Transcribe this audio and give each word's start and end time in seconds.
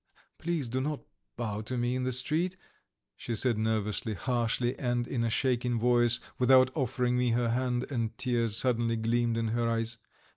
"Please 0.39 0.67
do 0.67 0.81
not 0.81 1.01
bow 1.37 1.61
to 1.61 1.77
me 1.77 1.93
in 1.95 2.05
the 2.05 2.11
street," 2.11 2.57
she 3.15 3.35
said 3.35 3.59
nervously, 3.59 4.15
harshly, 4.15 4.73
and 4.79 5.05
in 5.07 5.23
a 5.23 5.29
shaking 5.29 5.77
voice, 5.77 6.19
without 6.39 6.71
offering 6.75 7.15
me 7.15 7.29
her 7.33 7.49
hand, 7.49 7.85
and 7.91 8.17
tears 8.17 8.57
suddenly 8.57 8.95
gleamed 8.95 9.37
in 9.37 9.49
her 9.49 9.69
eyes. 9.69 9.99